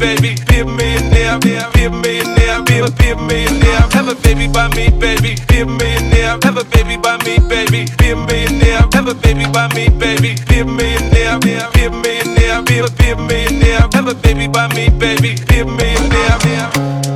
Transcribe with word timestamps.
baby. 0.00 0.34
Be 0.48 0.60
a 0.60 0.64
millionaire, 0.64 1.38
be 1.38 1.60
a 1.60 1.90
millionaire, 1.90 2.64
be 2.64 2.80
a, 2.80 2.90
be 2.90 3.10
a 3.12 3.16
millionaire. 3.16 3.84
Have 3.92 4.08
a 4.08 4.14
baby 4.16 4.48
by 4.48 4.68
me, 4.74 4.88
baby. 4.88 5.36
Be 5.46 5.60
a 5.60 5.66
millionaire, 5.66 6.38
have 6.42 6.56
a 6.56 6.64
baby 6.64 6.96
by 6.96 7.18
me, 7.24 7.38
baby. 7.46 7.84
Be 7.98 8.10
a 8.10 8.16
millionaire, 8.16 8.88
have 8.92 9.08
a 9.08 9.14
baby 9.14 9.44
by 9.52 9.68
me, 9.76 9.88
baby. 9.90 10.34
Be 10.48 10.60
a 10.60 10.64
millionaire, 10.64 11.38
be 11.38 11.52
a, 11.60 11.90
millionaire, 11.90 12.62
be 12.64 12.80
a, 12.80 12.88
be 12.88 13.10
a 13.12 13.16
millionaire. 13.16 13.84
Have 13.92 14.08
a 14.08 14.14
baby 14.14 14.48
by 14.48 14.66
me, 14.74 14.88
baby. 14.88 15.36
Be 15.46 15.60
a 15.60 15.64
millionaire. 15.64 16.70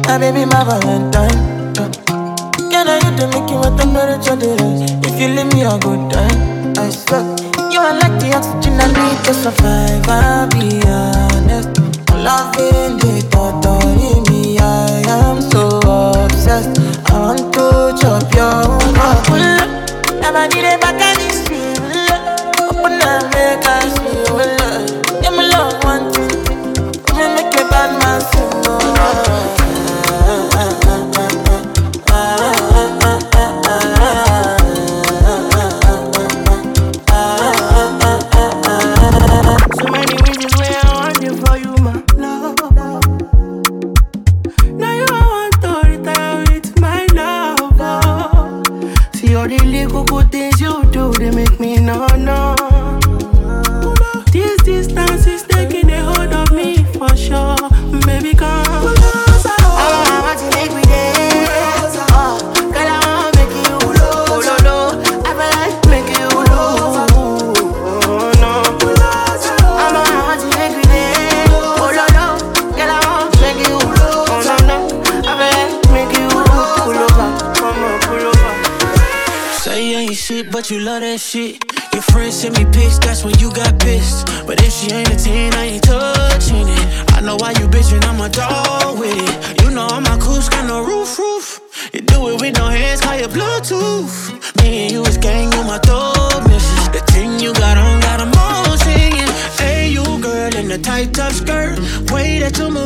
My 0.06 0.18
baby, 0.18 0.44
my 0.44 0.62
Valentine. 0.68 1.72
Can 2.70 2.88
I 2.88 3.00
hit 3.02 3.16
the 3.16 3.26
Mickey 3.32 3.56
with 3.56 3.78
temperature 3.80 4.36
the 4.36 4.52
rise? 4.60 4.92
If 5.08 5.18
you 5.18 5.28
leave 5.32 5.50
me 5.54 5.62
a 5.64 5.78
good 5.78 6.12
time, 6.12 6.74
I 6.76 6.90
swear. 6.90 7.24
You 7.72 7.80
are 7.80 7.94
like 7.94 8.20
the 8.20 8.34
oxygen 8.36 8.78
I 8.78 8.86
need 8.92 9.24
to 9.24 9.32
survive. 9.32 10.08
I'll 10.08 10.48
be 10.48 10.82
honest. 10.86 11.33
Loving 12.24 12.96
the 12.96 13.20
thought 13.30 13.66
of 13.66 14.30
me, 14.30 14.56
I 14.58 15.02
am 15.06 15.42
so 15.42 15.68
obsessed. 16.24 16.80
I 17.12 17.18
want 17.20 17.52
to 17.52 17.94
chop 18.00 18.33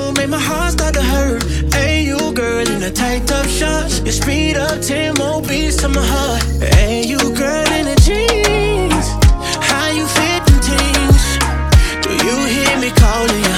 you 0.08 0.14
make 0.14 0.28
my 0.28 0.38
heart 0.38 0.72
start 0.72 0.94
to 0.94 1.02
hurt. 1.02 1.42
Hey, 1.74 2.04
you 2.04 2.32
girl 2.32 2.66
in 2.66 2.80
the 2.80 2.90
tight 2.90 3.26
top 3.26 3.46
shorts. 3.46 4.00
You 4.00 4.12
speed 4.12 4.56
up 4.56 4.80
10 4.80 5.14
more 5.14 5.42
beats 5.42 5.76
to 5.82 5.88
my 5.88 6.04
heart. 6.04 6.42
Hey, 6.74 7.04
you 7.04 7.18
girl 7.18 7.68
in 7.78 7.84
the 7.90 7.96
jeans. 8.06 9.06
How 9.70 9.88
you 9.90 10.06
fit 10.16 10.42
them 10.46 10.60
things? 10.70 11.22
Do 12.04 12.12
you 12.26 12.36
hear 12.54 12.74
me 12.80 12.90
calling 12.96 13.57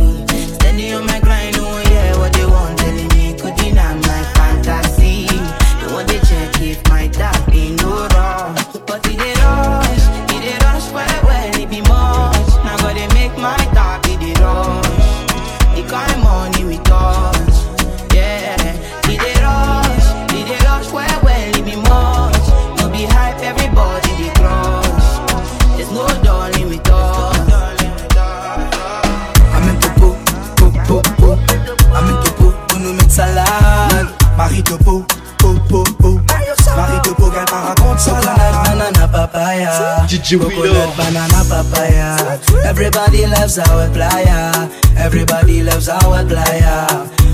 Coconut 40.31 40.95
banana 40.95 41.43
papaya. 41.43 42.15
Everybody 42.63 43.25
loves 43.27 43.59
our 43.59 43.89
playa. 43.91 44.69
Everybody 44.95 45.61
loves 45.61 45.89
our 45.89 46.23
playa. 46.23 46.87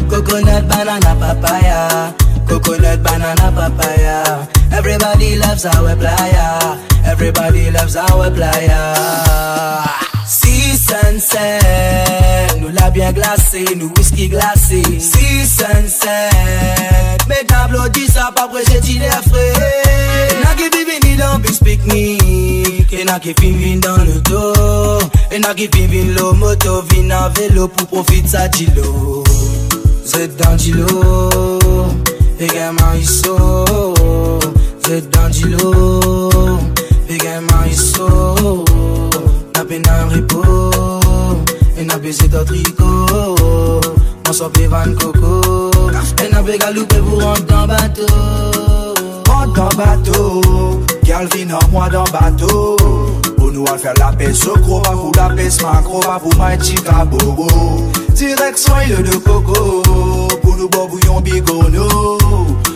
Coconut 0.10 0.68
banana 0.68 1.14
papaya. 1.14 2.16
Coconut 2.50 3.04
banana 3.04 3.52
papaya. 3.54 4.48
Everybody 4.72 5.38
loves 5.38 5.66
our 5.68 5.96
playa. 5.96 6.80
Everybody 7.06 7.70
loves 7.70 7.96
our 7.96 8.32
playa. 8.32 8.96
Si 10.26 10.76
sunset, 10.76 12.58
nous 12.60 12.70
l'a 12.70 12.90
bien 12.90 13.14
glacé, 13.14 13.64
nous 13.76 13.94
whisky 13.96 14.28
glacé. 14.28 14.82
Si 15.00 15.46
sunset, 15.46 16.32
mais 17.30 17.44
t'applaudis 17.46 18.08
ça 18.08 18.32
pas 18.36 18.48
prêcher 18.48 18.82
tu 18.82 18.98
les 18.98 19.08
frais. 19.30 19.54
N'a 20.44 20.56
qui 20.56 20.64
vivent 20.64 21.18
dans 21.18 21.40
bis 21.40 21.60
pique-nique, 23.08 23.08
et 23.08 23.10
n'a 23.10 23.20
qui 23.20 23.34
vivent 23.34 23.80
dans 23.80 23.98
le 23.98 24.22
dos, 24.22 25.00
et 25.32 25.40
n'a 25.40 25.54
qui 25.54 25.68
vivent 25.68 26.16
le 26.16 26.32
moto, 26.34 26.82
vin 26.90 27.12
en 27.12 27.30
vélo 27.30 27.68
pour 27.68 27.88
profiter 27.88 28.28
sa 28.28 28.48
dilo. 28.48 29.24
C'est 30.06 30.36
dans 30.38 30.56
dilo, 30.56 30.86
également 32.40 33.02
saut. 33.04 34.40
C'est 34.86 35.10
dans 35.10 35.30
dilo, 35.30 36.00
également 37.10 37.72
saut. 37.74 38.66
N'a 39.56 39.66
peine 39.66 39.84
un 39.88 40.14
repos, 40.14 40.72
et 41.78 41.84
n'a 41.84 41.98
baissé 41.98 42.28
ton 42.30 42.46
tricot. 42.46 43.82
On 44.30 44.34
s'en 44.34 44.50
van 44.50 44.94
coco, 45.00 45.72
et 46.24 46.30
n'a 46.34 46.44
pas 46.44 46.58
galopé 46.58 46.98
pour 46.98 47.22
rentrer 47.22 47.44
dans 47.44 47.68
bateau. 47.68 48.06
Rentre 49.28 49.54
dans 49.54 49.70
bateau, 49.78 50.42
Gal 51.08 51.26
vin 51.32 51.52
an 51.56 51.64
mwa 51.72 51.88
dan 51.90 52.04
bato 52.12 52.76
Pou 53.38 53.48
nou 53.48 53.64
al 53.72 53.80
fer 53.80 53.94
la 53.96 54.10
pes 54.20 54.42
sokro 54.44 54.82
Pa 54.84 54.92
pou 54.92 55.14
la 55.16 55.30
pes 55.38 55.62
makro 55.64 56.02
Pa 56.04 56.18
pou 56.20 56.36
may 56.36 56.60
chika 56.60 57.06
bobo 57.08 57.48
Direk 58.18 58.58
soye 58.60 59.00
de 59.08 59.16
coco, 59.24 60.28
pour 60.42 60.58
nous 60.58 60.68
bo 60.68 60.88
bouyon 60.88 61.22
bigono 61.22 61.88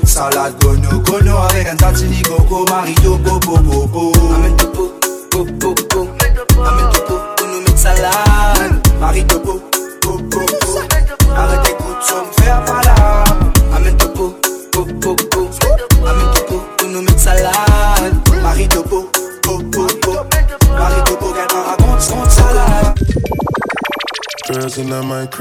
Salad 0.05 0.55
kono 0.63 1.03
kono 1.03 1.37
avec 1.49 1.67
un 1.73 1.75
tatini 1.75 2.23
koko 2.23 2.65
Marito 2.71 3.19
popo 3.19 3.59
popo 3.59 4.11
Amen 4.35 4.55
popo 4.55 5.10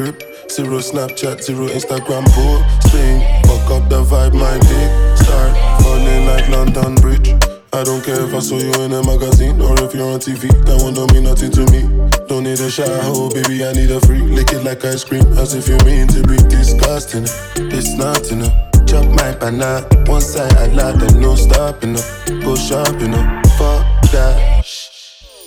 crib, 0.01 0.23
zero 0.51 0.79
Snapchat, 0.79 1.43
zero 1.43 1.69
Instagram 1.69 2.25
posting. 2.33 3.21
Fuck 3.45 3.71
up 3.71 3.89
the 3.89 4.03
vibe, 4.03 4.35
my 4.35 4.57
dick 4.69 4.91
start 5.19 5.53
falling 5.83 6.27
like 6.27 6.49
London 6.49 6.95
Bridge. 6.97 7.29
I 7.73 7.85
don't 7.85 8.03
care 8.03 8.21
if 8.25 8.35
I 8.35 8.41
saw 8.41 8.57
you 8.57 8.73
in 8.83 8.93
a 8.93 9.03
magazine 9.05 9.61
or 9.61 9.75
if 9.85 9.95
you're 9.95 10.11
on 10.11 10.19
TV. 10.19 10.49
That 10.65 10.83
one 10.83 10.95
don't 10.95 11.13
mean 11.13 11.25
nothing 11.25 11.51
to 11.53 11.65
me. 11.71 11.83
Don't 12.29 12.45
need 12.45 12.61
a 12.61 12.71
shower, 12.71 12.89
oh 13.13 13.31
baby, 13.31 13.65
I 13.65 13.73
need 13.73 13.91
a 13.91 14.01
free. 14.01 14.23
Lick 14.23 14.53
it 14.53 14.65
like 14.65 14.85
ice 14.85 15.05
cream, 15.05 15.27
as 15.39 15.55
if 15.55 15.69
you 15.69 15.79
mean 15.85 16.09
to 16.09 16.23
be 16.27 16.37
disgusting. 16.49 17.25
It's 17.57 17.95
not 17.95 18.31
enough. 18.33 18.55
Chop 18.87 19.07
my 19.15 19.33
banana, 19.37 19.87
one 20.07 20.21
side 20.21 20.53
I 20.57 20.67
like, 20.67 21.01
and 21.03 21.21
no 21.21 21.37
stopping 21.37 21.97
up. 21.97 22.05
Go 22.43 22.57
shopping 22.57 23.15
up, 23.15 23.47
fuck 23.59 23.85
that. 24.11 24.65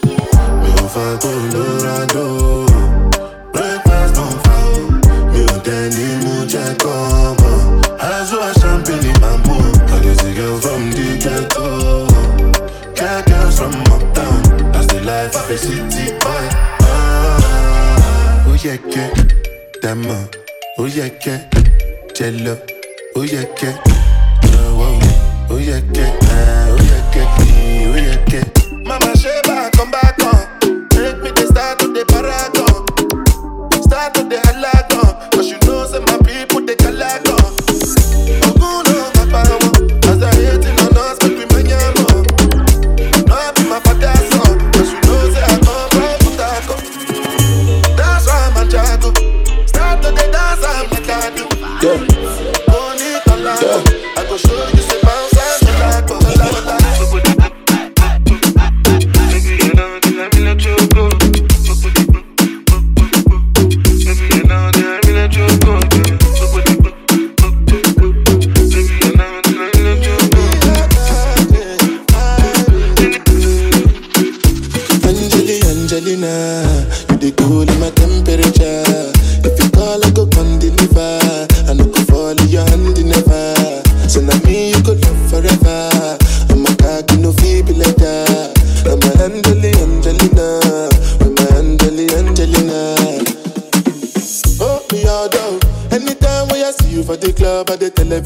Me 0.05 0.69
a 0.69 1.17
Colorado. 1.19 1.33
Breakfast 2.13 2.33
on 2.53 2.67
fire. 2.67 2.72
Mú 5.65 6.45
jẹ́ 6.51 6.75
kọ́mọ. 6.83 7.51
Aṣọ 8.09 8.39
champagne 8.59 9.07
in 9.09 9.15
my 9.21 9.37
mood. 9.45 9.75
I 9.91 9.99
get 10.03 10.23
a 10.23 10.33
girl 10.35 10.57
from 10.59 10.91
the 10.91 11.07
ghetto. 11.23 11.67
Get 12.95 13.25
girls 13.27 13.57
from 13.59 13.73
uptown. 13.93 14.41
That's 14.73 14.87
the 14.87 14.99
life 15.05 15.35
of 15.35 15.49
a 15.49 15.57
city 15.57 16.11
boy. 16.19 16.45
Ah, 16.81 18.45
yẹ 18.63 18.77
kẹ́ 18.91 19.07
dàmọ́, 19.81 20.19
ó 20.79 20.83
yẹ 20.97 21.07
kẹ́ 21.23 21.37
jẹ 22.15 22.27
lọ, 22.45 22.55
ó 23.15 23.21
yẹ 23.33 23.43
kẹ́ 23.59 23.73
lọ́wọ́, 24.51 24.91
ó 25.53 25.55
yẹ 25.69 25.77
kẹ́ 25.95 26.09
ah, 26.35 26.75
ó 26.75 26.77
yẹ 26.91 26.99
kẹ́ 27.13 27.25
ó 27.93 27.95
yẹ 28.07 28.15
kẹ́. 28.31 28.43
Mama 28.87 29.11
Sheba, 29.21 29.69
come 29.77 29.91
back 29.91 30.17
on. 30.29 30.39
Make 30.95 31.19
me 31.23 31.29
the 31.37 31.45
start 31.51 31.81
of 31.83 31.89
the 31.95 32.03
paragon. 32.11 32.75
Start 33.87 34.17
of 34.19 34.25
the 34.29 34.37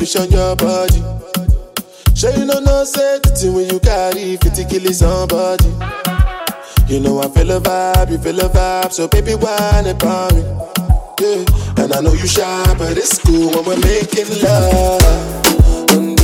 the 0.07 0.25
your 0.31 0.55
body. 0.55 1.03
Sure 2.15 2.31
you 2.31 2.45
know 2.45 2.59
no 2.59 2.85
thing 2.85 3.53
when 3.53 3.69
you 3.69 3.79
carry 3.79 4.37
50 4.37 4.63
kill 4.65 4.93
somebody. 4.93 5.65
You 6.87 7.01
know 7.01 7.19
I 7.19 7.27
feel 7.27 7.51
a 7.51 7.59
vibe, 7.59 8.11
you 8.11 8.17
feel 8.17 8.39
a 8.39 8.47
vibe, 8.47 8.93
so 8.93 9.07
baby 9.09 9.33
whine 9.33 9.87
about 9.87 10.33
me. 10.33 10.41
Yeah, 11.19 11.83
and 11.83 11.93
I 11.93 11.99
know 11.99 12.13
you 12.13 12.27
shy, 12.27 12.75
but 12.77 12.97
it's 12.97 13.19
cool 13.19 13.51
when 13.51 13.65
we're 13.65 13.79
making 13.79 14.29
love. 14.41 15.03
On 15.91 16.15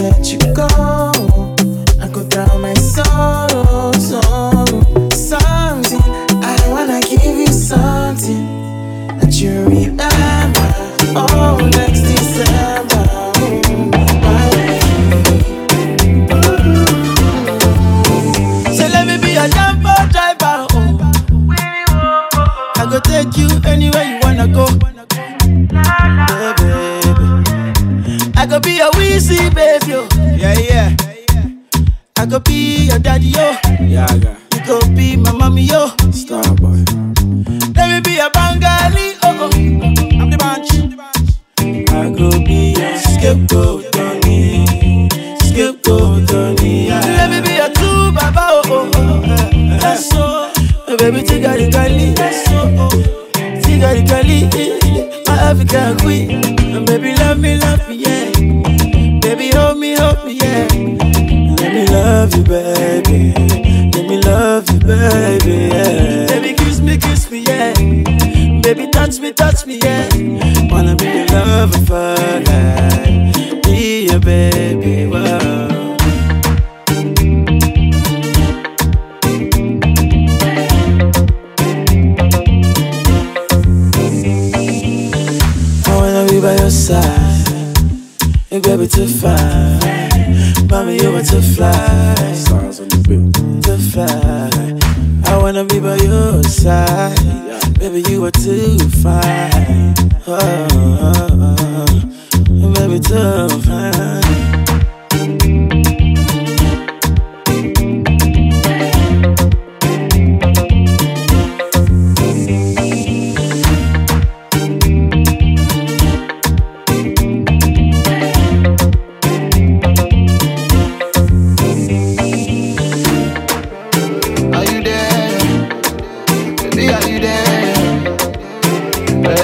let 0.00 0.32
you 0.32 0.38
go, 0.54 0.83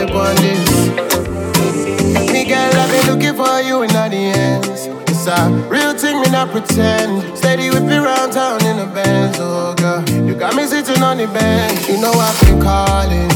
On 0.00 0.34
this. 0.36 0.88
Me 2.32 2.46
girl, 2.46 2.56
I've 2.56 2.90
been 2.90 3.06
looking 3.12 3.34
for 3.34 3.60
you 3.60 3.82
in 3.82 3.94
all 3.94 4.08
the 4.08 4.32
ends. 4.34 4.86
It's 5.10 5.26
a 5.26 5.50
real 5.68 5.92
thing, 5.92 6.22
me 6.22 6.30
not 6.30 6.48
pretend. 6.50 7.36
Steady 7.36 7.68
whip 7.68 7.82
me 7.82 7.98
round 7.98 8.32
town 8.32 8.64
in 8.64 8.78
the 8.78 8.86
Benz, 8.94 9.36
oh 9.38 9.74
girl. 9.74 10.02
You 10.26 10.34
got 10.34 10.56
me 10.56 10.64
sitting 10.64 11.02
on 11.02 11.18
the 11.18 11.26
bench. 11.26 11.86
You 11.86 12.00
know 12.00 12.12
I've 12.12 12.40
been 12.40 12.62
calling. 12.62 13.30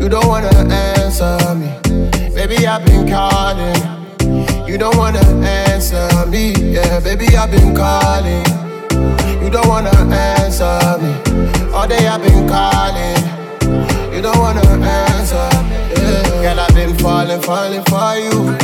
You 0.00 0.08
don't 0.08 0.28
wanna 0.28 0.48
answer 0.96 1.36
me. 1.56 1.76
Baby, 2.32 2.68
I've 2.68 2.86
been 2.86 3.08
calling. 3.08 4.68
You 4.68 4.78
don't 4.78 4.96
wanna 4.96 5.18
answer 5.42 6.08
me. 6.28 6.52
Yeah, 6.54 7.00
baby, 7.00 7.36
I've 7.36 7.50
been 7.50 7.74
calling. 7.74 8.46
You 9.42 9.50
don't 9.50 9.66
wanna 9.66 9.90
answer 9.90 10.98
me. 11.02 11.72
All 11.74 11.88
day 11.88 12.06
I've 12.06 12.22
been 12.22 12.48
calling. 12.48 13.43
You 14.14 14.22
don't 14.22 14.38
wanna 14.38 14.60
answer. 14.62 15.48
Yeah. 15.98 16.42
Girl, 16.42 16.60
I've 16.60 16.74
been 16.74 16.96
falling, 16.98 17.42
falling 17.42 17.82
for 17.90 18.14
you. 18.14 18.56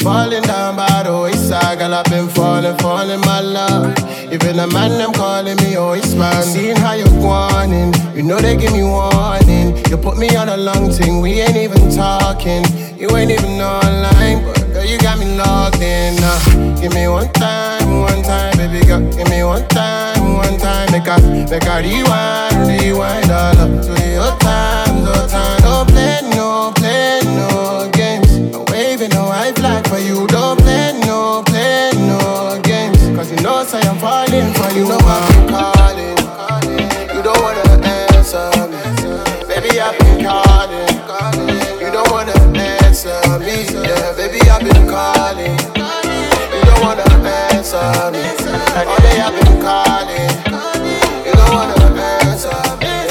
Falling 0.00 0.42
down 0.44 0.76
by 0.76 1.02
the 1.02 1.12
wayside, 1.22 1.78
girl, 1.78 1.92
I've 1.92 2.06
been 2.06 2.28
falling, 2.28 2.74
falling, 2.78 3.20
my 3.20 3.42
love. 3.42 3.92
Even 4.32 4.56
the 4.56 4.66
man, 4.68 4.96
them 4.96 5.12
calling 5.12 5.56
me, 5.58 5.76
it's 5.98 6.14
man. 6.14 6.42
Seeing 6.42 6.76
how 6.76 6.94
you're 6.94 7.06
whining, 7.20 7.92
you 8.16 8.22
know 8.22 8.38
they 8.38 8.56
give 8.56 8.72
me 8.72 8.82
warning. 8.82 9.76
You 9.90 9.98
put 9.98 10.16
me 10.16 10.34
on 10.34 10.48
a 10.48 10.56
long 10.56 10.90
thing, 10.90 11.20
we 11.20 11.42
ain't 11.42 11.56
even 11.56 11.90
talking. 11.94 12.64
You 12.96 13.14
ain't 13.14 13.30
even 13.30 13.60
online, 13.60 14.42
but 14.46 14.56
girl, 14.72 14.84
you 14.86 14.98
got 14.98 15.18
me 15.18 15.36
logged 15.36 15.82
in. 15.82 16.16
Uh, 16.18 16.80
give 16.80 16.94
me 16.94 17.06
one 17.06 17.30
time, 17.34 18.00
one 18.00 18.22
time, 18.22 18.56
baby 18.56 18.86
girl. 18.86 19.00
Give 19.12 19.28
me 19.28 19.44
one 19.44 19.68
time, 19.68 20.09
one 20.50 20.60
time. 20.60 20.90
Make 20.92 21.06
a, 21.06 21.16
make 21.50 21.66
a 21.66 21.76
rewind, 21.80 22.56
rewind 22.66 23.30
all 23.30 23.58
up 23.58 23.82
to 23.82 23.92
your 24.10 24.32
time, 24.38 24.96
your 24.98 25.14
oh, 25.14 25.28
time. 25.28 25.60
Don't 25.60 25.88
play, 25.88 26.18
no, 26.34 26.72
play, 26.74 27.20
no 27.24 27.90
games. 27.92 28.30
I'm 28.54 28.64
waving 28.66 29.14
a 29.14 29.22
white 29.22 29.56
flag 29.56 29.86
for 29.86 29.98
you. 29.98 30.26
Don't 30.26 30.58
play, 30.60 30.98
no, 31.06 31.42
play, 31.46 31.90
no 31.94 32.60
games. 32.62 32.98
Cause 33.16 33.30
you 33.30 33.40
know, 33.42 33.64
say 33.64 33.80
I'm 33.82 33.98
falling 33.98 34.52
for 34.54 34.70
you. 34.74 34.88
Know 34.88 34.98
I've 35.02 35.28
been 35.28 35.48
calling. 35.48 36.16
You 37.14 37.22
don't 37.22 37.40
wanna 37.42 37.86
answer 38.14 38.50
me. 38.70 38.78
Baby, 39.46 39.80
I've 39.80 39.98
been 39.98 40.24
calling. 40.24 41.80
You 41.80 41.90
don't 41.90 42.10
wanna 42.10 42.32
answer 42.84 43.20
me. 43.38 43.66
Yeah, 43.86 44.14
baby, 44.16 44.40
I've 44.50 44.62
been 44.62 44.88
calling. 44.88 45.58
You 46.54 46.62
don't 46.64 46.82
wanna 46.82 47.04
answer 47.52 48.10
me. 48.12 48.24
All 48.74 48.96
day 48.98 49.20
I've 49.20 49.34
been 49.44 49.62
calling. 49.62 50.29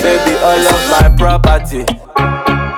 Baby, 0.01 0.34
all 0.50 0.65
of 0.74 0.82
my 0.91 1.13
property, 1.18 1.84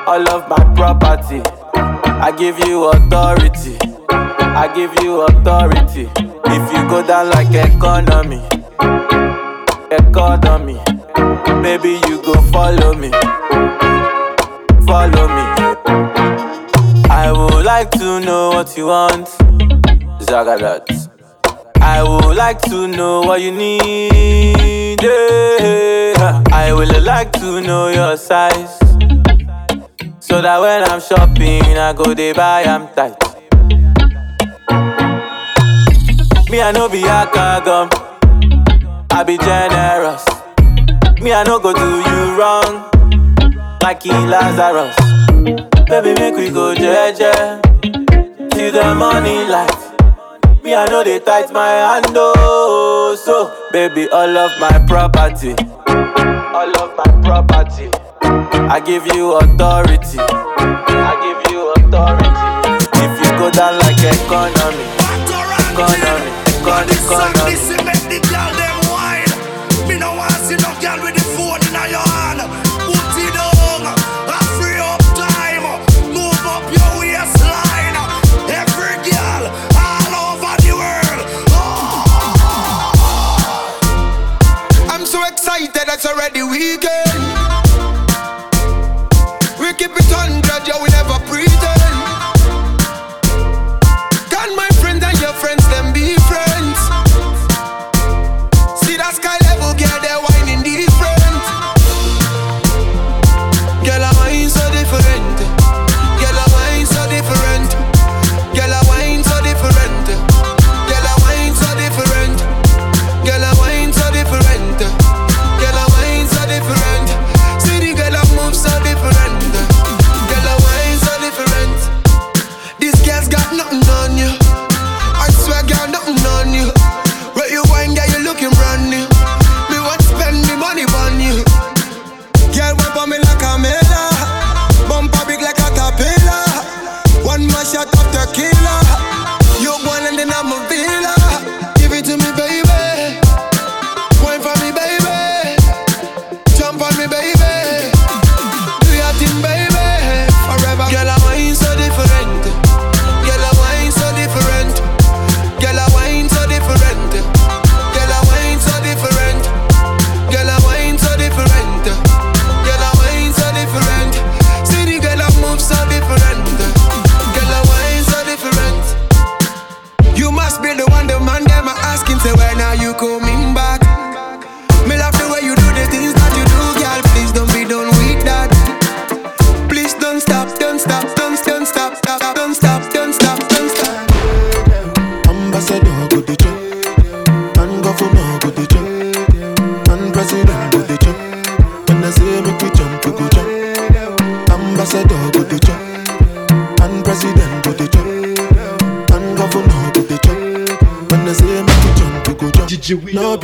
all 0.07 0.27
of 0.29 0.47
my 0.49 0.63
property. 0.75 1.41
I 1.75 2.31
give 2.37 2.59
you 2.67 2.85
authority, 2.89 3.77
I 4.09 4.71
give 4.75 4.93
you 5.03 5.21
authority. 5.21 6.09
If 6.17 6.73
you 6.73 6.89
go 6.89 7.05
down 7.05 7.29
like 7.29 7.53
economy, 7.53 8.41
economy, 9.91 10.79
baby, 11.61 11.99
you 12.07 12.21
go 12.23 12.33
follow 12.51 12.93
me, 12.93 13.11
follow 14.85 15.27
me. 15.27 15.45
I 17.09 17.31
would 17.31 17.65
like 17.65 17.91
to 17.91 18.19
know 18.19 18.49
what 18.49 18.75
you 18.77 18.87
want, 18.87 19.27
Zagadat. 20.21 21.10
I 21.81 22.03
would 22.03 22.35
like 22.37 22.61
to 22.63 22.87
know 22.87 23.21
what 23.21 23.41
you 23.41 23.51
need. 23.51 25.01
yeah. 25.01 26.43
I 26.51 26.71
would 26.73 27.03
like 27.03 27.31
to 27.33 27.61
know 27.61 27.89
your 27.89 28.17
size. 28.17 28.77
So 30.19 30.41
that 30.41 30.59
when 30.61 30.83
I'm 30.83 31.01
shopping, 31.01 31.63
I 31.77 31.93
go 31.93 32.13
they 32.13 32.33
buy 32.33 32.63
I'm 32.63 32.87
tight. 32.95 33.17
Me, 36.49 36.61
I 36.61 36.71
know 36.71 36.87
be 36.89 37.03
a 37.03 37.27
gum. 37.33 37.89
I 39.11 39.23
be 39.23 39.37
generous. 39.37 40.25
Me, 41.21 41.33
I 41.33 41.43
no 41.43 41.59
go 41.59 41.73
do 41.73 41.99
you 42.09 42.37
wrong. 42.37 42.89
Like 43.81 44.05
in 44.05 44.29
Lazarus. 44.29 44.95
Baby, 45.89 46.13
make 46.19 46.35
we 46.35 46.49
go 46.49 46.73
jeje. 46.75 47.61
Till 48.51 48.71
the 48.71 48.95
money 48.95 49.45
light. 49.45 49.90
Me, 50.63 50.75
I 50.75 50.85
know 50.89 51.03
they 51.03 51.19
tight 51.19 51.51
my 51.51 51.67
hand, 51.69 52.05
oh. 52.15 53.15
So, 53.17 53.51
baby, 53.71 54.07
all 54.09 54.37
of 54.37 54.51
my 54.59 54.77
property, 54.87 55.55
all 55.87 56.77
of 56.77 56.95
my 56.95 57.09
property, 57.23 57.89
I 58.21 58.79
give 58.79 59.07
you 59.07 59.33
authority, 59.33 60.19
I 60.19 61.13
give 61.25 61.51
you 61.51 61.73
authority. 61.73 62.29
If 63.01 63.11
you 63.25 63.31
go 63.41 63.49
down 63.49 63.79
like 63.79 63.97
economy, 64.05 64.85
economy, 65.73 66.29
economy, 66.61 66.93
economy. 66.93 68.21
I'm 70.03 70.20
already 86.11 86.43
weekend. 86.43 87.10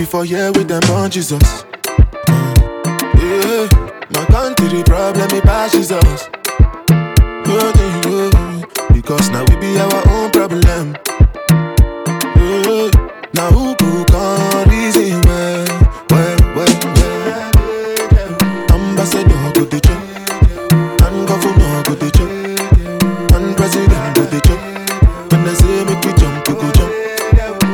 for 0.07 0.23
here 0.23 0.51
with 0.53 0.67
them 0.69 0.81
on 0.91 1.11
Jesus. 1.11 1.65
Yeah, 3.19 3.67
my 4.09 4.25
country 4.31 4.81
problem 4.83 5.27
me 5.31 5.41
pass 5.41 5.71
Jesus. 5.73 6.29
Because 8.93 9.29
now 9.29 9.43
we 9.49 9.55
be 9.57 9.77
our 9.77 10.09
own 10.09 10.31
problem. 10.31 10.93
Now 13.33 13.51
who 13.51 13.75
could 13.75 14.07
come 14.07 14.69
reason 14.69 15.21
well? 15.23 15.65
Well, 16.09 16.37
well, 16.55 16.73
well. 16.95 17.51
Ambassador 18.71 19.51
go 19.55 19.65
the 19.65 19.79
check, 19.83 20.01
and 21.03 21.27
governor 21.27 21.83
go 21.83 21.93
the 21.95 22.09
check, 22.15 22.31
and 23.35 23.57
president 23.57 24.15
go 24.15 24.23
the 24.23 24.39
check. 24.41 24.61
When 25.31 25.43
they 25.43 25.53
say 25.55 25.83
make 25.83 26.05
you 26.05 26.13
jump, 26.15 26.47
you 26.47 26.55
go 26.55 26.71
jump. 26.71 26.93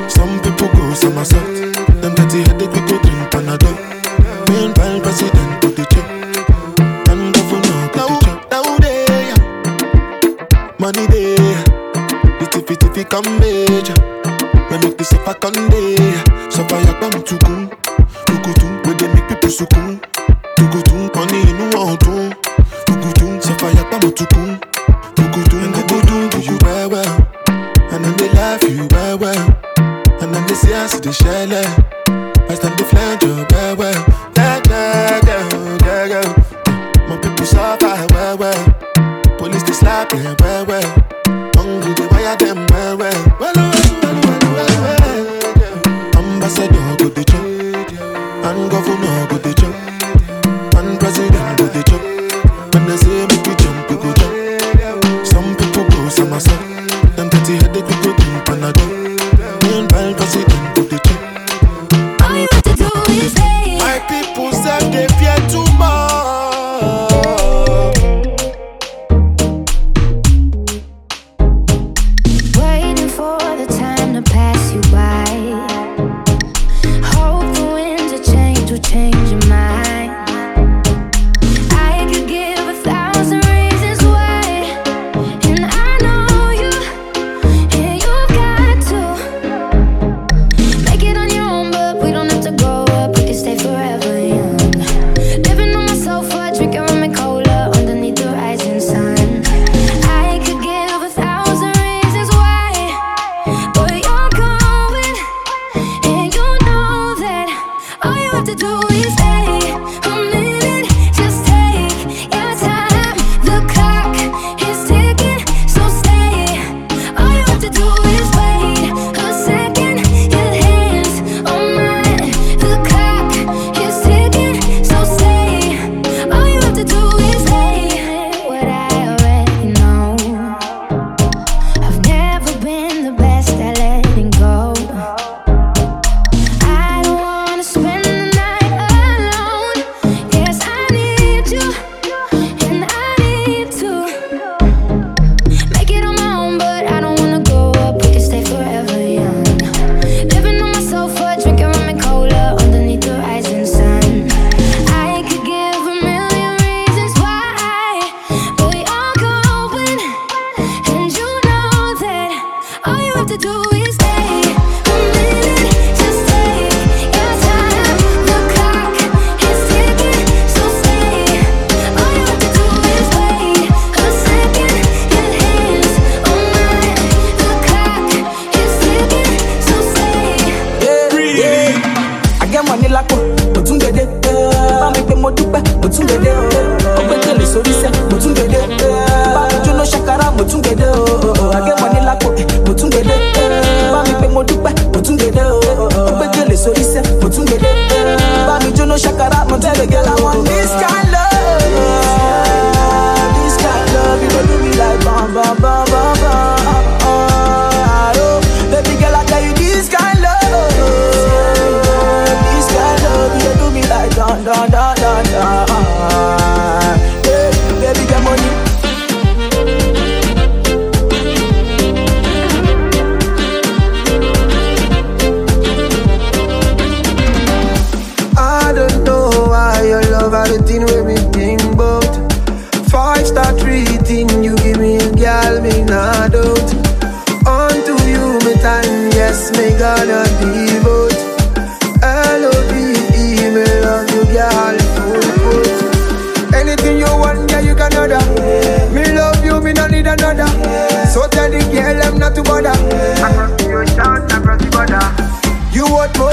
Some 0.09 0.39
people 0.41 0.69
go, 0.73 0.93
some 0.95 1.17
are 1.17 1.25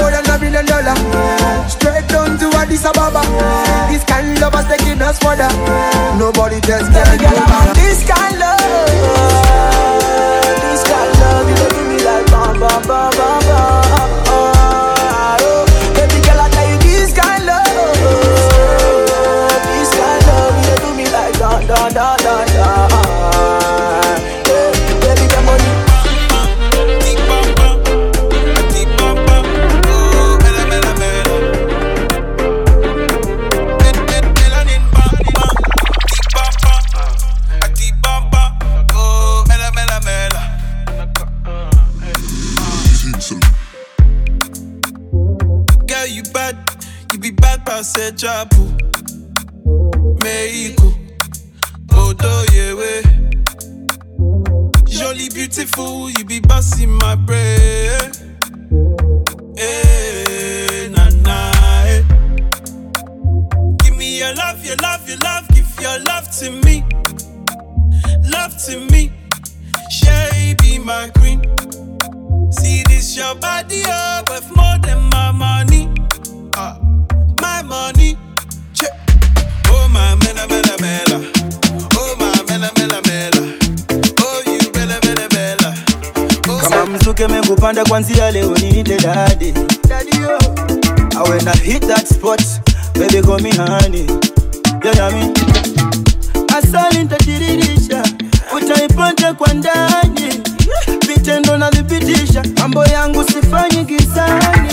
more 0.01 0.11
than 0.11 0.25
a 0.25 0.37
million 0.39 0.65
dollar. 0.65 0.95
Straight 1.69 2.07
down 2.07 2.37
to 2.39 2.47
Addis 2.57 2.85
Ababa. 2.85 3.21
This 3.89 4.03
kind 4.03 4.33
of 4.33 4.41
love 4.41 4.53
has 4.53 4.65
taken 4.65 5.01
us 5.01 5.19
further. 5.19 5.49
Nobody 6.17 6.59
tells 6.61 6.89
me 6.89 7.01
this 7.77 8.01
kind 8.09 8.41
of 8.41 8.57
love. 8.57 9.37
This 10.65 10.83
kind 10.89 11.13
of 11.13 11.21
love, 11.21 11.49
you 11.49 11.55
give 11.75 11.87
me 11.87 11.97
like 12.03 12.25
ba 12.33 12.43
ba 12.57 12.73
ba 12.87 13.01
ba 13.17 13.29
ba. 13.47 14.20
Your 64.21 64.35
love, 64.35 64.63
your 64.63 64.75
love, 64.83 65.09
your 65.09 65.17
love, 65.17 65.47
give 65.49 65.67
your 65.81 65.97
love 66.01 66.29
to 66.37 66.51
me. 66.51 66.83
Love 68.29 68.55
to 68.65 68.79
me. 68.91 69.11
Shay 69.89 70.55
be 70.61 70.77
my 70.77 71.09
queen. 71.17 71.41
See 72.51 72.83
this 72.87 73.17
your 73.17 73.33
body 73.33 73.81
up 73.87 74.29
worth 74.29 74.55
more 74.55 74.77
than 74.83 75.09
my 75.09 75.31
money. 75.31 75.89
Ah, 76.55 76.77
my 77.41 77.63
money. 77.63 78.15
Check. 78.75 78.91
Oh 79.69 79.89
my 79.91 80.13
mela 80.23 80.45
mela 80.47 80.75
mela. 80.79 81.17
Oh 81.95 82.15
my 82.19 82.43
mela 82.47 82.69
mela 82.77 83.01
mela. 83.07 83.57
Oh 84.19 84.43
you 84.45 84.71
bella 84.71 84.99
bella 85.01 85.27
bella. 85.29 85.73
Oh 86.47 86.69
kama 86.69 86.85
mzuke 86.97 87.27
mekupanda 87.27 87.85
kwanzia 87.85 88.31
leo 88.31 88.53
niite 88.57 88.97
dadi 88.97 89.51
Daddy, 89.87 90.17
yo. 90.19 90.37
And 91.17 91.27
when 91.27 91.47
I 91.47 91.55
hit 91.57 91.81
that 91.87 92.07
spot 92.07 92.39
baby 92.93 93.21
call 93.21 93.39
me 93.39 93.51
honey. 93.51 94.05
You 94.83 94.93
know 94.95 95.11
me? 95.11 95.33
Asali 96.57 96.97
nitajiririsha, 96.99 98.03
utaipata 98.57 99.33
kwa 99.33 99.53
ndani 99.53 100.41
vitendo 101.07 101.57
navipitisha 101.57 102.43
mambo 102.57 102.85
yangu 102.85 103.23
sifanyi 103.23 103.83
gizani 103.85 104.71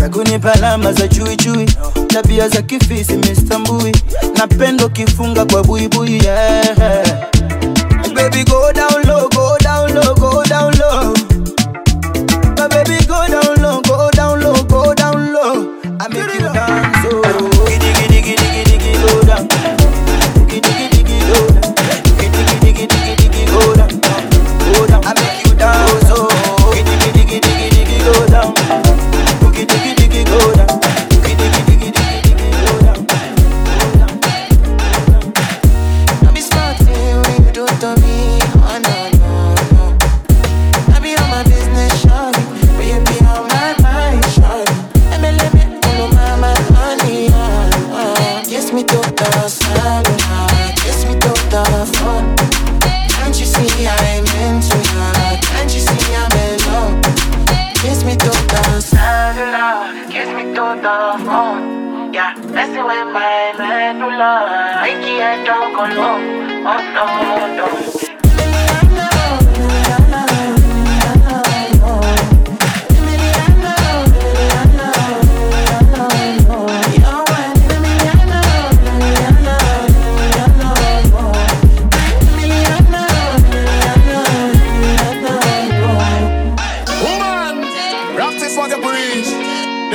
sakunipa 0.00 0.52
alama 0.52 0.92
za 0.92 1.08
chuichui 1.08 1.66
tabia 2.06 2.48
za 2.48 2.62
kifisi 2.62 3.12
mistambui 3.12 3.96
napendo 4.36 4.88
kifunga 4.88 5.44
kwa 5.44 5.64
buibui 5.64 6.24
yeah. 6.24 7.04
Baby, 8.14 8.44
go 8.44 8.72
down 8.72 9.06
low, 9.06 9.28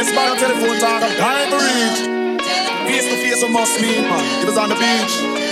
This 0.05 0.13
man 0.13 0.29
on 0.29 0.37
telephone 0.37 0.79
talk, 0.79 1.01
I 1.01 1.45
ain't 1.45 1.51
reach. 1.51 2.45
Face 2.87 3.05
to 3.09 3.17
face, 3.23 3.41
we 3.41 3.49
must 3.49 3.81
meet, 3.81 4.01
man. 4.01 4.43
It 4.43 4.45
was 4.45 4.55
on 4.55 4.69
the 4.69 4.75
beach. 4.75 5.44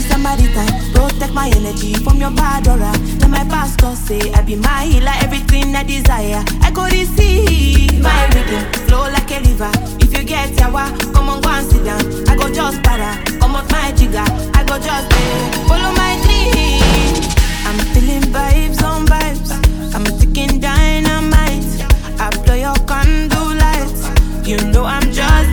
Somebody 0.00 0.46
time. 0.54 0.72
Protect 0.92 1.32
my 1.32 1.48
energy 1.56 1.94
from 1.94 2.18
your 2.18 2.30
bad 2.30 2.68
aura. 2.68 2.92
Now 3.20 3.28
my 3.28 3.44
pastor 3.44 3.94
say 3.96 4.32
I 4.32 4.42
be 4.42 4.56
my 4.56 4.84
healer, 4.84 5.12
everything 5.20 5.74
I 5.76 5.82
desire. 5.84 6.42
I 6.62 6.70
go 6.70 6.84
receive 6.84 8.00
my 8.02 8.26
rhythm, 8.34 8.64
flow 8.86 9.10
like 9.10 9.30
a 9.30 9.40
river. 9.40 9.70
If 10.00 10.12
you 10.16 10.24
get 10.24 10.50
yawa, 10.56 10.86
come 11.12 11.28
on 11.28 11.40
go 11.40 11.48
and 11.50 11.66
sit 11.70 11.84
down. 11.84 12.02
I 12.28 12.36
go 12.36 12.52
just 12.52 12.82
para, 12.82 13.22
come 13.40 13.56
off 13.56 13.70
my 13.70 13.92
jigger. 13.92 14.24
I 14.54 14.64
go 14.64 14.78
just 14.78 15.12
eh, 15.12 15.66
follow 15.68 15.92
my 15.94 16.14
dream. 16.24 17.22
I'm 17.66 17.78
feeling 17.92 18.22
vibes 18.32 18.82
on 18.82 19.06
vibes. 19.06 19.50
I'm 19.94 20.06
a 20.06 20.10
ticking 20.18 20.60
dynamite. 20.60 21.64
I 22.20 22.30
blow 22.44 22.54
your 22.54 22.74
candle 22.86 23.54
lights. 23.56 24.08
You 24.46 24.56
know 24.72 24.84
I'm 24.84 25.12
just 25.12 25.51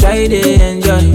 try 0.00 0.26
to 0.26 0.40
enjoy. 0.68 1.14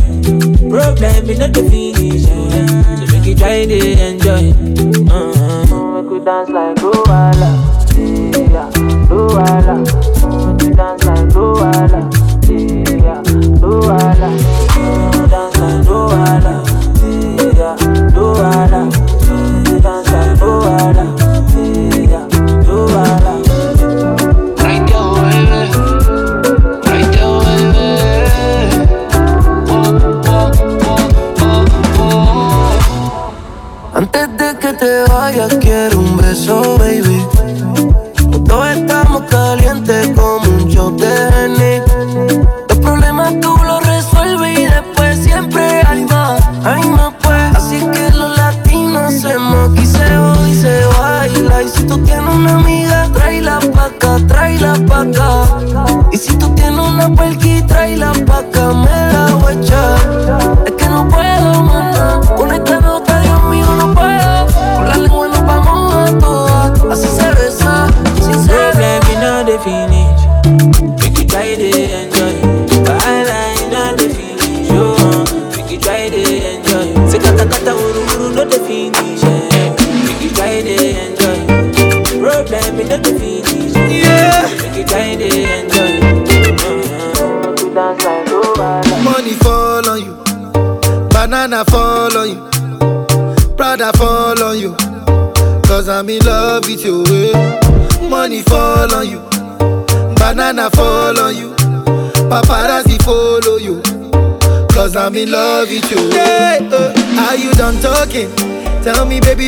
Problem 0.69 1.29
in 1.29 1.41
all 1.41 1.49
the 1.49 1.63
finish. 1.69 2.25
Eh. 2.29 2.67
So 2.99 3.05
make 3.11 3.25
you 3.25 3.35
try 3.35 3.65
to 3.65 3.79
enjoy. 4.07 4.53
Uh-huh. 5.11 6.01
Make 6.01 6.11
you 6.11 6.19
dance 6.23 6.49
like 6.49 6.77
Luala. 6.77 7.51
Yeah, 7.97 8.69
Luala. 9.09 9.75
Make 9.81 10.61
you 10.63 10.73
dance 10.75 11.03
like 11.05 11.29
Luala. 11.33 12.01
Yeah, 12.47 13.21
Luala. 13.61 14.29
Dance 15.29 15.57
like 15.57 15.85
Luala. 15.87 16.54
Quiero 35.59 35.99
un 35.99 36.17
beso, 36.17 36.77
baby. 36.77 37.04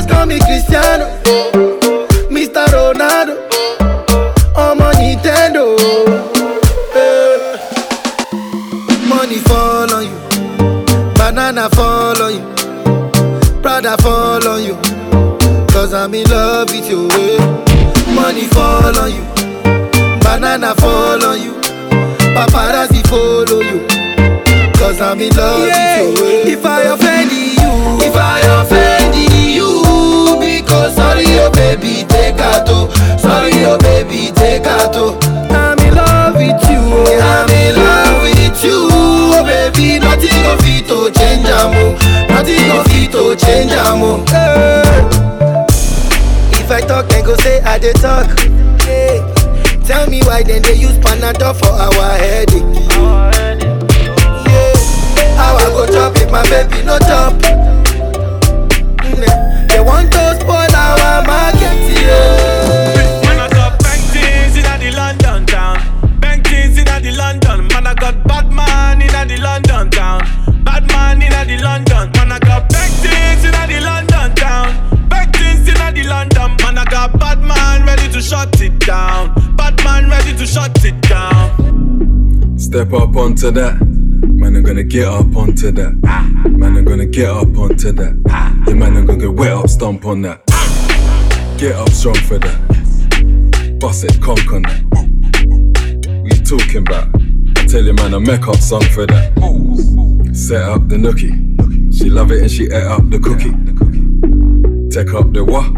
Guys 0.00 0.06
call 0.10 0.24
me 0.26 0.38
Cristiano, 0.40 1.06
Mr. 2.30 2.64
Ronaldo, 2.72 3.36
I'm 4.56 4.78
Nintendo. 4.96 5.76
Eh. 6.94 7.58
Money 9.06 9.36
fall 9.40 9.92
on 9.92 10.04
you, 10.04 10.16
banana 11.16 11.68
fall 11.70 12.22
on 12.22 12.32
you, 12.32 13.60
Prada 13.60 13.96
fall 13.98 14.46
on 14.48 14.62
you. 14.64 14.74
Cause 15.68 15.92
I'm 15.92 16.14
in 16.14 16.24
love 16.30 16.70
with 16.70 16.88
you. 16.88 17.08
eh. 17.10 17.38
Money 18.14 18.46
fall 18.48 18.98
on 18.98 19.10
you, 19.12 19.24
banana 20.22 20.74
fall 20.76 21.22
on 21.24 21.42
you, 21.42 21.52
paparazzi 22.34 23.06
follow 23.08 23.60
you. 23.60 23.86
Cause 24.78 24.98
I'm 25.02 25.20
in 25.20 25.36
love 25.36 25.60
with 25.60 26.18
you. 26.18 26.26
eh. 26.26 26.52
If 26.52 26.64
I 26.64 26.84
take. 32.40 32.88
Sorry, 33.20 33.52
oh 33.68 33.78
baby, 33.78 34.32
take 34.32 34.66
out. 34.66 34.96
I'm 35.52 35.78
in 35.80 35.94
love 35.94 36.34
with 36.34 36.60
you. 36.70 36.80
oh. 36.80 37.20
I'm 37.20 37.50
in 37.50 37.74
love 37.76 38.22
with 38.22 38.64
you. 38.64 38.88
Oh 38.90 39.44
baby, 39.44 39.98
nothing 40.00 40.42
of 40.48 40.60
it 40.64 40.86
to 40.88 41.10
change 41.12 41.46
amo. 41.48 41.96
Nothing 42.28 42.70
of 42.72 42.86
it 42.90 43.12
to 43.12 43.36
change 43.36 43.72
amo. 43.72 44.24
Eh. 44.32 45.08
If 46.60 46.70
I 46.70 46.80
talk, 46.80 47.08
then 47.08 47.24
go 47.24 47.36
say 47.36 47.60
I 47.62 47.78
dey 47.78 47.92
talk. 47.94 48.28
Yeah. 48.86 49.20
Tell 49.84 50.06
me 50.08 50.22
why 50.22 50.42
then 50.44 50.62
they 50.62 50.74
use 50.74 50.96
Panadol 50.98 51.54
for 51.58 51.66
our 51.72 52.18
headache. 52.18 52.62
Yeah. 54.46 54.74
How 55.36 55.56
I 55.56 55.64
go 55.74 55.86
chop 55.86 56.16
if 56.16 56.30
my 56.30 56.42
baby 56.48 56.84
no 56.84 56.98
chop? 57.00 57.34
They 59.80 59.86
want 59.86 60.12
to 60.12 60.36
spoil 60.38 60.76
our 60.76 61.24
market, 61.24 61.80
yeah. 61.88 63.24
Man, 63.24 63.40
I 63.40 63.48
got 63.48 63.82
bank 63.82 64.02
things 64.12 64.54
in 64.54 64.64
the 64.78 64.92
London 64.94 65.46
town. 65.46 66.20
Bank 66.20 66.46
things 66.46 66.76
in 66.76 66.84
the 66.84 67.12
London. 67.16 67.66
Man, 67.68 67.86
I 67.86 67.94
got 67.94 68.22
bad 68.28 68.52
man 68.52 69.00
in 69.00 69.08
the 69.08 69.38
London 69.38 69.90
town. 69.90 70.20
Bad 70.64 70.86
man 70.88 71.22
in 71.22 71.30
the 71.32 71.64
London. 71.64 72.12
Man, 72.12 72.30
I 72.30 72.38
got 72.40 72.68
bank 72.68 72.92
things 73.00 73.42
in 73.42 73.52
the 73.52 73.80
London 73.80 74.34
town. 74.34 75.08
Bank 75.08 75.34
things 75.34 75.66
in 75.66 75.94
the 75.94 76.04
London. 76.06 76.56
Man, 76.60 76.76
I 76.76 76.84
got 76.84 77.18
bad 77.18 77.40
man 77.40 77.86
ready 77.86 78.12
to 78.12 78.20
shut 78.20 78.60
it 78.60 78.78
down. 78.80 79.32
Bad 79.56 79.82
man 79.82 80.10
ready 80.10 80.36
to 80.36 80.46
shut 80.46 80.84
it 80.84 81.00
down. 81.00 82.58
Step 82.58 82.92
up 82.92 83.16
onto 83.16 83.50
that. 83.52 83.99
Man, 84.40 84.56
I'm 84.56 84.62
gonna 84.62 84.82
get 84.82 85.06
up 85.06 85.36
onto 85.36 85.70
that. 85.70 85.92
Man, 86.48 86.78
I'm 86.78 86.84
gonna 86.86 87.04
get 87.04 87.28
up 87.28 87.58
onto 87.58 87.92
that. 87.92 88.64
Yeah, 88.66 88.72
man, 88.72 88.96
I'm 88.96 89.04
gonna 89.04 89.18
get 89.18 89.34
wet 89.34 89.52
up, 89.52 89.68
stomp 89.68 90.06
on 90.06 90.22
that. 90.22 90.40
Get 91.58 91.76
up 91.76 91.90
strong 91.90 92.14
for 92.14 92.38
that. 92.38 93.78
Bust 93.78 94.04
it, 94.04 94.18
conk 94.22 94.50
on 94.50 94.62
that. 94.62 94.82
What 96.22 96.38
you 96.38 96.42
talking 96.42 96.78
about? 96.78 97.08
I 97.58 97.66
tell 97.66 97.84
you, 97.84 97.92
man, 97.92 98.14
I 98.14 98.18
make 98.18 98.48
up 98.48 98.56
song 98.56 98.80
for 98.94 99.04
that. 99.08 99.30
Set 100.32 100.62
up 100.62 100.88
the 100.88 100.96
nookie. 100.96 101.94
She 101.94 102.08
love 102.08 102.32
it 102.32 102.40
and 102.40 102.50
she 102.50 102.64
ate 102.64 102.84
up 102.84 103.10
the 103.10 103.18
cookie. 103.18 103.52
Take 104.88 105.12
up 105.12 105.34
the 105.34 105.44
what? 105.44 105.70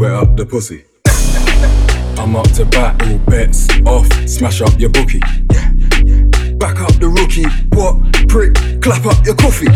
Wet 0.00 0.12
up 0.12 0.38
the 0.38 0.46
pussy. 0.46 0.84
I'm 2.18 2.34
up 2.34 2.50
to 2.52 2.64
bat, 2.64 3.02
all 3.02 3.18
bets 3.18 3.68
off. 3.84 4.10
Smash 4.26 4.62
up 4.62 4.80
your 4.80 4.88
bookie. 4.88 5.20
Back 6.60 6.82
up 6.82 6.92
the 7.00 7.08
rookie. 7.08 7.48
What? 7.74 7.96
Prick, 8.28 8.54
clap 8.82 9.06
up 9.06 9.24
your 9.24 9.34
coffee. 9.34 9.66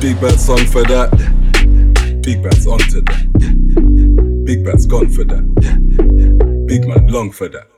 Big 0.00 0.20
bad 0.20 0.38
song 0.38 0.66
for 0.66 0.82
that. 0.82 1.10
Big 2.22 2.42
bad's 2.42 2.66
onto 2.66 3.00
that. 3.00 4.44
Big 4.44 4.62
bad's 4.66 4.84
gone 4.84 5.08
for 5.08 5.24
that. 5.24 6.66
Big 6.66 6.86
man 6.86 7.06
long 7.06 7.32
for 7.32 7.48
that. 7.48 7.68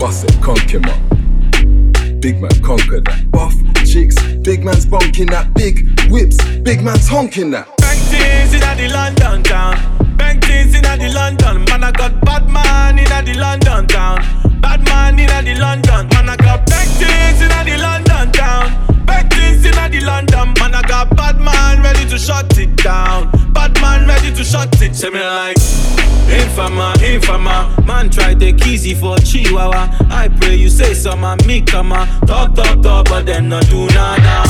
Bust 0.00 0.24
it, 0.24 0.42
conk 0.42 0.68
him 0.68 0.84
up. 0.86 1.00
Big 2.20 2.42
man 2.42 2.50
conquer 2.64 3.00
that. 3.00 3.30
Buff 3.30 3.54
chicks, 3.84 4.20
big 4.38 4.64
man's 4.64 4.86
bonking 4.86 5.30
that. 5.30 5.54
Big 5.54 5.88
whips, 6.10 6.36
big 6.62 6.82
man's 6.82 7.06
honking 7.06 7.52
that. 7.52 7.68
Bang 7.76 7.96
things 8.10 8.54
in 8.54 8.60
the 8.60 8.88
London 8.92 9.44
town. 9.44 10.05
Bang 10.16 10.40
things 10.40 10.74
in 10.74 10.82
the 10.82 11.10
London. 11.14 11.64
Man, 11.64 11.84
I 11.84 11.92
got 11.92 12.20
bad 12.24 12.48
man 12.48 12.98
in 12.98 13.04
the 13.04 13.34
London 13.38 13.86
town. 13.86 14.18
Bad 14.60 14.84
man 14.84 15.18
in 15.18 15.26
the 15.28 15.54
London. 15.60 16.08
Man, 16.08 16.28
I 16.28 16.36
got 16.36 16.68
things 16.68 17.40
in 17.42 17.48
the 17.48 17.76
London 17.80 18.32
town. 18.32 18.86
Things 19.30 19.64
in 19.64 19.72
the 19.72 20.00
London. 20.04 20.54
Man, 20.58 20.74
I 20.74 20.82
got 20.82 21.14
bad 21.16 21.38
man 21.38 21.82
ready 21.82 22.08
to 22.08 22.18
shut 22.18 22.56
it 22.58 22.76
down. 22.76 23.30
Bad 23.52 23.80
man 23.80 24.06
ready 24.06 24.34
to 24.34 24.44
shut 24.44 24.80
it. 24.82 24.94
Say 24.94 25.10
me 25.10 25.20
like. 25.20 25.95
Infama, 26.26 26.92
infama, 26.94 27.86
man 27.86 28.10
try 28.10 28.34
take 28.34 28.66
easy 28.66 28.94
for 28.94 29.16
Chihuahua. 29.18 29.88
I 30.10 30.28
pray 30.28 30.56
you 30.56 30.68
say 30.68 30.92
some 30.94 31.22
and 31.24 31.44
me 31.46 31.60
come. 31.60 31.90
Talk, 32.26 32.54
talk, 32.54 32.82
talk, 32.82 33.06
but 33.08 33.26
then 33.26 33.48
not 33.48 33.66
do 33.68 33.86
nada. 33.86 34.42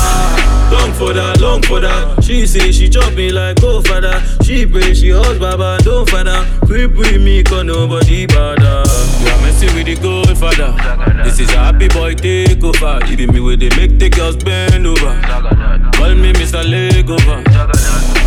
Long 0.71 0.91
for 0.93 1.13
that, 1.13 1.39
long 1.39 1.61
for 1.61 1.79
that. 1.79 2.23
She 2.23 2.45
say 2.47 2.71
she 2.71 2.89
chop 2.89 3.13
me 3.13 3.31
like 3.31 3.61
go 3.61 3.81
that. 3.81 4.43
She 4.43 4.65
pray 4.65 4.93
she 4.93 5.11
hugs 5.11 5.39
baba, 5.39 5.77
don't 5.83 6.09
that. 6.09 6.45
Creep 6.65 6.95
with 6.95 7.21
me, 7.21 7.43
cause 7.43 7.63
nobody 7.63 8.25
bother. 8.25 8.83
You 9.21 9.27
are 9.29 9.41
messing 9.43 9.73
with 9.75 9.85
the 9.85 9.95
good 9.95 10.37
father. 10.37 10.73
This 11.23 11.39
is 11.39 11.49
a 11.51 11.57
happy 11.57 11.87
boy 11.89 12.15
take 12.15 12.57
takeover. 12.59 13.07
Even 13.09 13.33
me 13.33 13.39
with 13.39 13.59
the 13.59 13.69
make 13.77 13.99
the 13.99 14.09
girls 14.09 14.35
bend 14.35 14.85
over. 14.85 15.21
Call 15.93 16.15
me 16.15 16.33
Mr. 16.33 16.63
Legover. 16.63 17.43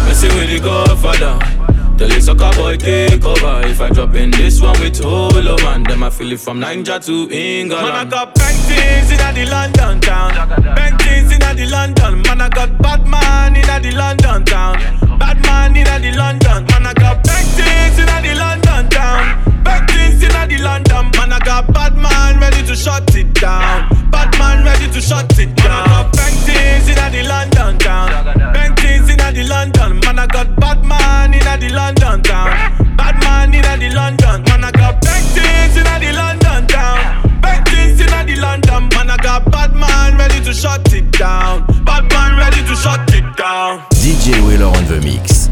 Messing 0.07 0.35
with 0.37 0.49
the 0.51 0.61
Godfather. 0.61 1.80
Tell 2.01 2.09
the 2.09 2.19
sucker 2.19 2.51
boy 2.57 2.79
take 2.79 3.23
over. 3.23 3.61
If 3.69 3.79
I 3.79 3.91
drop 3.91 4.15
in 4.15 4.31
this 4.31 4.59
one 4.63 4.73
with 4.81 5.05
Holo 5.05 5.55
man, 5.59 5.83
then 5.83 6.03
I 6.03 6.09
feel 6.09 6.33
it 6.33 6.41
from 6.41 6.59
Naija 6.59 7.05
to 7.05 7.31
England. 7.31 7.87
Man, 7.87 7.93
I 7.93 8.09
got 8.09 8.35
bank 8.37 8.57
things 8.65 9.11
in 9.13 9.19
the 9.19 9.45
London 9.45 10.01
town. 10.01 10.33
Bank 10.75 10.99
things 11.03 11.31
in 11.31 11.41
the 11.41 11.67
London. 11.71 12.23
Man, 12.23 12.41
I 12.41 12.49
got 12.49 12.79
bad 12.79 13.07
man 13.07 13.55
in 13.55 13.83
the 13.83 13.93
London 13.95 14.47
town. 14.47 14.79
Bad 15.19 15.43
man 15.45 15.77
in 15.77 15.85
the 15.85 16.17
London. 16.17 16.65
Man, 16.73 16.87
I 16.87 16.95
got 16.95 17.23
bank 17.23 17.47
things 17.53 17.99
in 17.99 18.07
the 18.07 18.35
London 18.35 18.89
town. 18.89 19.60
Bad 19.71 19.87
things 19.91 20.23
in 20.23 20.35
the 20.51 20.59
London, 20.59 21.11
man. 21.17 21.33
I 21.33 21.39
got 21.39 21.73
bad 21.73 21.95
man 21.97 22.41
ready 22.41 22.67
to 22.67 22.75
shut 22.75 23.15
it 23.15 23.33
down. 23.35 23.87
Bad 24.11 24.37
man 24.39 24.65
ready 24.65 24.91
to 24.91 25.01
shut 25.01 25.39
it 25.39 25.55
down. 25.55 26.11
Bad 26.11 26.35
things 26.43 26.89
in 26.91 26.99
the 27.15 27.23
London 27.23 27.79
town. 27.79 28.09
Bad 28.53 28.77
things 28.81 29.09
in 29.09 29.19
the 29.19 29.45
London, 29.49 30.01
man. 30.01 30.19
I 30.19 30.27
got 30.27 30.57
bad 30.57 30.83
man 30.85 31.35
in 31.35 31.47
the 31.61 31.69
London 31.71 32.21
town. 32.23 32.51
Bad 32.97 33.17
man 33.23 33.55
in 33.55 33.63
the 33.63 33.91
London, 33.95 34.43
man. 34.51 34.65
I 34.65 34.71
got 34.73 35.01
bad 35.03 35.23
things 35.39 35.77
in 35.77 35.85
the 35.85 36.13
London 36.19 36.67
town. 36.67 37.41
Bad 37.41 37.65
things 37.69 38.01
in 38.01 38.27
the 38.27 38.37
London, 38.43 38.89
man. 38.91 39.11
I 39.11 39.17
got 39.19 39.51
bad 39.53 39.73
man 39.73 40.19
ready 40.19 40.43
to 40.45 40.53
shut 40.53 40.93
it 40.93 41.13
down. 41.13 41.65
Bad 41.85 42.11
man 42.11 42.37
ready 42.37 42.63
to 42.67 42.75
shut 42.75 43.07
it 43.15 43.37
down. 43.37 43.79
DJ 44.03 44.35
Willor 44.43 44.75
on 44.75 44.85
the 44.91 45.01
mix. 45.07 45.49